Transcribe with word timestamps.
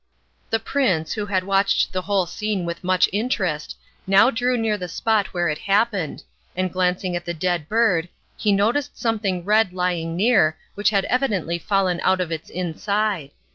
The 0.49 0.57
prince, 0.59 1.13
who 1.13 1.27
had 1.27 1.43
watched 1.43 1.93
the 1.93 2.01
whole 2.01 2.25
scene 2.25 2.65
with 2.65 2.83
much 2.83 3.07
interest, 3.13 3.77
now 4.07 4.31
drew 4.31 4.57
near 4.57 4.75
the 4.75 4.87
spot 4.87 5.27
where 5.27 5.47
it 5.47 5.59
happened, 5.59 6.23
and 6.55 6.73
glancing 6.73 7.15
at 7.15 7.23
the 7.25 7.35
dead 7.35 7.69
bird 7.69 8.09
he 8.35 8.51
noticed 8.51 8.97
something 8.97 9.45
red 9.45 9.73
lying 9.73 10.15
near 10.15 10.57
which 10.73 10.89
had 10.89 11.05
evidently 11.05 11.59
fallen 11.59 11.99
out 12.01 12.19
of 12.19 12.31
its 12.31 12.49
inside. 12.49 13.29